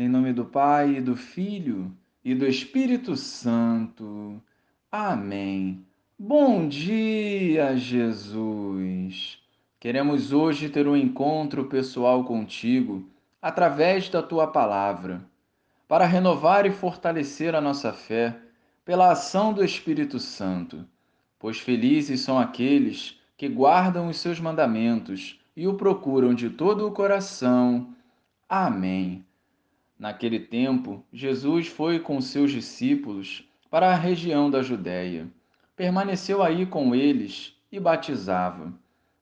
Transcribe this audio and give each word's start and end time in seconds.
Em 0.00 0.08
nome 0.08 0.32
do 0.32 0.46
Pai, 0.46 0.96
e 0.96 1.00
do 1.02 1.14
Filho 1.14 1.94
e 2.24 2.34
do 2.34 2.46
Espírito 2.46 3.14
Santo. 3.16 4.42
Amém. 4.90 5.84
Bom 6.18 6.66
dia, 6.66 7.76
Jesus. 7.76 9.38
Queremos 9.78 10.32
hoje 10.32 10.70
ter 10.70 10.88
um 10.88 10.96
encontro 10.96 11.66
pessoal 11.66 12.24
contigo 12.24 13.06
através 13.42 14.08
da 14.08 14.22
tua 14.22 14.46
palavra, 14.46 15.20
para 15.86 16.06
renovar 16.06 16.64
e 16.64 16.70
fortalecer 16.70 17.54
a 17.54 17.60
nossa 17.60 17.92
fé 17.92 18.38
pela 18.86 19.12
ação 19.12 19.52
do 19.52 19.62
Espírito 19.62 20.18
Santo. 20.18 20.82
Pois 21.38 21.58
felizes 21.58 22.22
são 22.22 22.38
aqueles 22.38 23.20
que 23.36 23.50
guardam 23.50 24.08
os 24.08 24.16
seus 24.16 24.40
mandamentos 24.40 25.38
e 25.54 25.68
o 25.68 25.74
procuram 25.74 26.32
de 26.32 26.48
todo 26.48 26.86
o 26.86 26.90
coração. 26.90 27.94
Amém. 28.48 29.26
Naquele 30.00 30.40
tempo, 30.40 31.04
Jesus 31.12 31.66
foi 31.66 32.00
com 32.00 32.22
seus 32.22 32.50
discípulos 32.50 33.46
para 33.70 33.90
a 33.90 33.94
região 33.94 34.50
da 34.50 34.62
Judéia. 34.62 35.28
Permaneceu 35.76 36.42
aí 36.42 36.64
com 36.64 36.94
eles 36.94 37.54
e 37.70 37.78
batizava. 37.78 38.72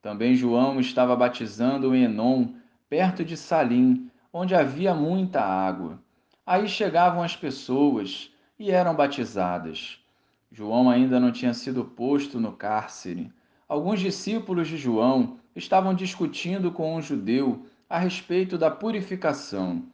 Também 0.00 0.36
João 0.36 0.78
estava 0.78 1.16
batizando 1.16 1.92
em 1.92 2.04
Enom, 2.04 2.50
perto 2.88 3.24
de 3.24 3.36
Salim, 3.36 4.08
onde 4.32 4.54
havia 4.54 4.94
muita 4.94 5.40
água. 5.40 5.98
Aí 6.46 6.68
chegavam 6.68 7.24
as 7.24 7.34
pessoas 7.34 8.30
e 8.56 8.70
eram 8.70 8.94
batizadas. 8.94 9.98
João 10.52 10.88
ainda 10.88 11.18
não 11.18 11.32
tinha 11.32 11.52
sido 11.52 11.84
posto 11.84 12.38
no 12.38 12.52
cárcere. 12.52 13.32
Alguns 13.68 13.98
discípulos 13.98 14.68
de 14.68 14.76
João 14.76 15.36
estavam 15.56 15.92
discutindo 15.92 16.70
com 16.70 16.94
um 16.94 17.02
judeu 17.02 17.66
a 17.88 17.98
respeito 17.98 18.56
da 18.56 18.70
purificação 18.70 19.84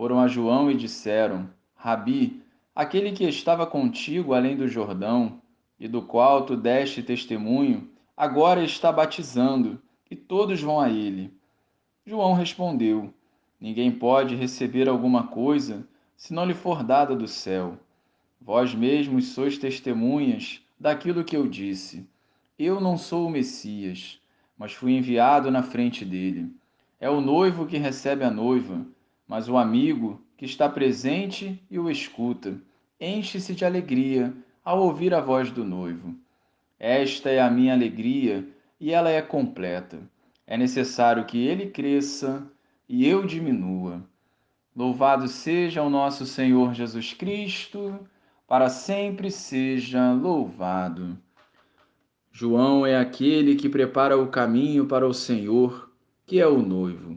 foram 0.00 0.18
a 0.18 0.26
João 0.26 0.70
e 0.70 0.74
disseram: 0.74 1.50
Rabi, 1.76 2.42
aquele 2.74 3.12
que 3.12 3.24
estava 3.24 3.66
contigo 3.66 4.32
além 4.32 4.56
do 4.56 4.66
Jordão, 4.66 5.42
e 5.78 5.86
do 5.86 6.00
qual 6.00 6.46
tu 6.46 6.56
deste 6.56 7.02
testemunho, 7.02 7.86
agora 8.16 8.64
está 8.64 8.90
batizando, 8.90 9.78
e 10.10 10.16
todos 10.16 10.62
vão 10.62 10.80
a 10.80 10.88
ele. 10.88 11.30
João 12.06 12.32
respondeu: 12.32 13.12
Ninguém 13.60 13.92
pode 13.92 14.34
receber 14.34 14.88
alguma 14.88 15.26
coisa 15.26 15.86
se 16.16 16.32
não 16.32 16.46
lhe 16.46 16.54
for 16.54 16.82
dada 16.82 17.14
do 17.14 17.28
céu. 17.28 17.78
Vós 18.40 18.74
mesmos 18.74 19.26
sois 19.26 19.58
testemunhas 19.58 20.62
daquilo 20.80 21.24
que 21.24 21.36
eu 21.36 21.46
disse. 21.46 22.08
Eu 22.58 22.80
não 22.80 22.96
sou 22.96 23.26
o 23.26 23.30
Messias, 23.30 24.18
mas 24.56 24.72
fui 24.72 24.92
enviado 24.92 25.50
na 25.50 25.62
frente 25.62 26.06
dele. 26.06 26.50
É 26.98 27.10
o 27.10 27.20
noivo 27.20 27.66
que 27.66 27.76
recebe 27.76 28.24
a 28.24 28.30
noiva 28.30 28.86
mas 29.30 29.48
o 29.48 29.56
amigo 29.56 30.20
que 30.36 30.44
está 30.44 30.68
presente 30.68 31.62
e 31.70 31.78
o 31.78 31.88
escuta 31.88 32.60
enche-se 33.00 33.54
de 33.54 33.64
alegria 33.64 34.34
ao 34.64 34.82
ouvir 34.82 35.14
a 35.14 35.20
voz 35.20 35.52
do 35.52 35.64
noivo. 35.64 36.16
Esta 36.80 37.30
é 37.30 37.40
a 37.40 37.48
minha 37.48 37.72
alegria 37.72 38.44
e 38.80 38.90
ela 38.92 39.08
é 39.08 39.22
completa. 39.22 40.00
É 40.44 40.58
necessário 40.58 41.24
que 41.26 41.46
ele 41.46 41.70
cresça 41.70 42.44
e 42.88 43.06
eu 43.06 43.24
diminua. 43.24 44.02
Louvado 44.74 45.28
seja 45.28 45.80
o 45.80 45.88
nosso 45.88 46.26
Senhor 46.26 46.74
Jesus 46.74 47.14
Cristo, 47.14 48.00
para 48.48 48.68
sempre 48.68 49.30
seja 49.30 50.12
louvado. 50.12 51.16
João 52.32 52.84
é 52.84 52.98
aquele 52.98 53.54
que 53.54 53.68
prepara 53.68 54.18
o 54.18 54.26
caminho 54.26 54.86
para 54.86 55.06
o 55.06 55.14
Senhor, 55.14 55.88
que 56.26 56.40
é 56.40 56.48
o 56.48 56.60
noivo. 56.60 57.16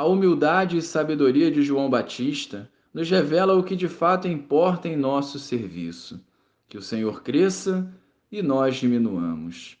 A 0.00 0.04
humildade 0.06 0.78
e 0.78 0.82
sabedoria 0.82 1.50
de 1.50 1.60
João 1.60 1.90
Batista 1.90 2.70
nos 2.90 3.10
revela 3.10 3.54
o 3.54 3.62
que 3.62 3.76
de 3.76 3.86
fato 3.86 4.26
importa 4.26 4.88
em 4.88 4.96
nosso 4.96 5.38
serviço: 5.38 6.24
que 6.70 6.78
o 6.78 6.80
Senhor 6.80 7.22
cresça 7.22 7.86
e 8.32 8.40
nós 8.40 8.76
diminuamos. 8.76 9.76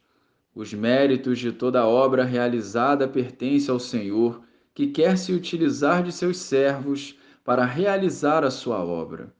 Os 0.54 0.74
méritos 0.74 1.38
de 1.38 1.52
toda 1.52 1.86
obra 1.86 2.22
realizada 2.22 3.08
pertencem 3.08 3.72
ao 3.72 3.80
Senhor, 3.80 4.42
que 4.74 4.88
quer 4.88 5.16
se 5.16 5.32
utilizar 5.32 6.02
de 6.02 6.12
seus 6.12 6.36
servos 6.36 7.16
para 7.42 7.64
realizar 7.64 8.44
a 8.44 8.50
sua 8.50 8.84
obra. 8.84 9.32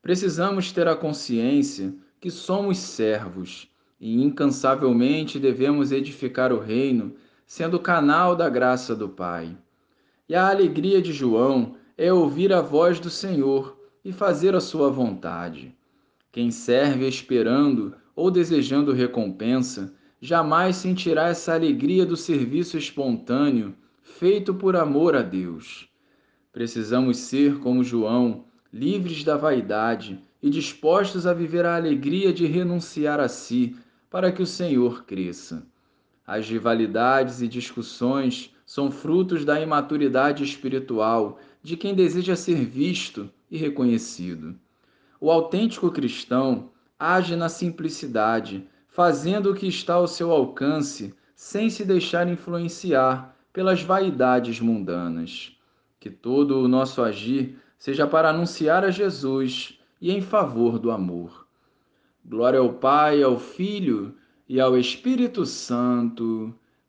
Precisamos 0.00 0.72
ter 0.72 0.88
a 0.88 0.96
consciência 0.96 1.94
que 2.18 2.30
somos 2.30 2.78
servos 2.78 3.70
e 4.00 4.22
incansavelmente 4.22 5.38
devemos 5.38 5.92
edificar 5.92 6.54
o 6.54 6.58
reino, 6.58 7.14
sendo 7.46 7.78
canal 7.78 8.34
da 8.34 8.48
graça 8.48 8.96
do 8.96 9.10
Pai. 9.10 9.54
E 10.28 10.34
a 10.34 10.48
alegria 10.48 11.00
de 11.00 11.12
João 11.12 11.76
é 11.96 12.12
ouvir 12.12 12.52
a 12.52 12.60
voz 12.60 12.98
do 12.98 13.08
Senhor 13.08 13.78
e 14.04 14.12
fazer 14.12 14.54
a 14.54 14.60
sua 14.60 14.90
vontade. 14.90 15.74
Quem 16.32 16.50
serve 16.50 17.06
esperando 17.06 17.94
ou 18.14 18.30
desejando 18.30 18.92
recompensa, 18.92 19.94
jamais 20.20 20.76
sentirá 20.76 21.28
essa 21.28 21.54
alegria 21.54 22.04
do 22.04 22.16
serviço 22.16 22.76
espontâneo 22.76 23.74
feito 24.02 24.52
por 24.54 24.74
amor 24.74 25.14
a 25.14 25.22
Deus. 25.22 25.88
Precisamos 26.52 27.18
ser 27.18 27.58
como 27.58 27.84
João, 27.84 28.46
livres 28.72 29.22
da 29.22 29.36
vaidade 29.36 30.20
e 30.42 30.50
dispostos 30.50 31.26
a 31.26 31.34
viver 31.34 31.64
a 31.64 31.76
alegria 31.76 32.32
de 32.32 32.46
renunciar 32.46 33.20
a 33.20 33.28
si 33.28 33.76
para 34.10 34.32
que 34.32 34.42
o 34.42 34.46
Senhor 34.46 35.04
cresça. 35.04 35.66
As 36.26 36.48
rivalidades 36.48 37.42
e 37.42 37.46
discussões 37.48 38.55
são 38.66 38.90
frutos 38.90 39.44
da 39.44 39.60
imaturidade 39.60 40.42
espiritual 40.42 41.38
de 41.62 41.76
quem 41.76 41.94
deseja 41.94 42.34
ser 42.34 42.64
visto 42.64 43.30
e 43.48 43.56
reconhecido. 43.56 44.56
O 45.20 45.30
autêntico 45.30 45.90
cristão 45.90 46.70
age 46.98 47.36
na 47.36 47.48
simplicidade, 47.48 48.66
fazendo 48.88 49.52
o 49.52 49.54
que 49.54 49.68
está 49.68 49.94
ao 49.94 50.08
seu 50.08 50.32
alcance, 50.32 51.14
sem 51.34 51.70
se 51.70 51.84
deixar 51.84 52.28
influenciar 52.28 53.36
pelas 53.52 53.82
vaidades 53.82 54.60
mundanas. 54.60 55.56
Que 56.00 56.10
todo 56.10 56.60
o 56.60 56.68
nosso 56.68 57.02
agir 57.02 57.56
seja 57.78 58.06
para 58.06 58.30
anunciar 58.30 58.84
a 58.84 58.90
Jesus 58.90 59.78
e 60.00 60.10
em 60.10 60.20
favor 60.20 60.78
do 60.78 60.90
amor. 60.90 61.46
Glória 62.24 62.58
ao 62.58 62.72
Pai, 62.72 63.22
ao 63.22 63.38
Filho 63.38 64.14
e 64.48 64.60
ao 64.60 64.76
Espírito 64.76 65.46
Santo, 65.46 66.52